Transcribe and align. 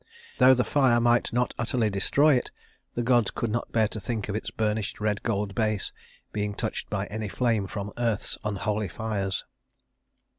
Though 0.39 0.55
the 0.55 0.63
fire 0.63 0.99
might 0.99 1.31
not 1.31 1.53
utterly 1.59 1.91
destroy 1.91 2.33
it, 2.35 2.49
the 2.95 3.03
gods 3.03 3.29
could 3.29 3.51
not 3.51 3.71
bear 3.71 3.87
to 3.89 3.99
think 3.99 4.29
of 4.29 4.35
its 4.35 4.49
burnished 4.49 4.99
red 4.99 5.21
gold 5.21 5.53
base 5.53 5.91
being 6.33 6.55
touched 6.55 6.89
by 6.89 7.05
any 7.11 7.27
flame 7.27 7.67
from 7.67 7.93
earth's 7.99 8.35
unholy 8.43 8.87
fires. 8.87 9.45